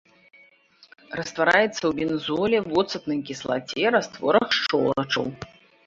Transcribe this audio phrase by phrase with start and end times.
[1.19, 5.35] Раствараецца ў бензоле, воцатнай кіслаце, растворах шчолачаў.